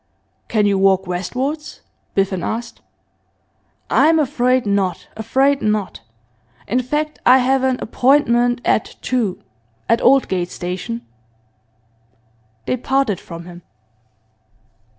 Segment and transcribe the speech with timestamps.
[0.47, 1.81] 'Can you walk westwards?'
[2.15, 2.81] Biffen asked.
[3.91, 6.01] 'I'm afraid not, afraid not.
[6.67, 9.43] In fact I have an appointment at two
[9.87, 11.05] at Aldgate station.'
[12.65, 13.61] They parted from him.